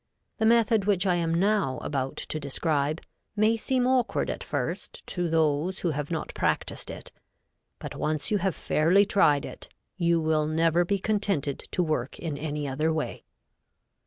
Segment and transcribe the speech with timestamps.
[0.39, 3.01] The method which I am now about to describe
[3.35, 7.11] may seem awkward at first to those who have not practiced it,
[7.77, 12.35] but once you have fairly tried it, you will never be contented to work in
[12.35, 13.25] any other way.